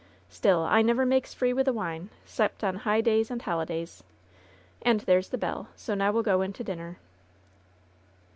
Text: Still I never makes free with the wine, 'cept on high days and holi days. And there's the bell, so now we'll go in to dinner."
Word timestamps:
Still 0.29 0.61
I 0.63 0.81
never 0.81 1.05
makes 1.05 1.31
free 1.35 1.53
with 1.53 1.67
the 1.67 1.73
wine, 1.73 2.09
'cept 2.25 2.63
on 2.63 2.77
high 2.77 3.01
days 3.01 3.29
and 3.29 3.39
holi 3.39 3.67
days. 3.67 4.03
And 4.81 5.01
there's 5.01 5.29
the 5.29 5.37
bell, 5.37 5.67
so 5.75 5.93
now 5.93 6.11
we'll 6.11 6.23
go 6.23 6.41
in 6.41 6.53
to 6.53 6.63
dinner." 6.63 6.97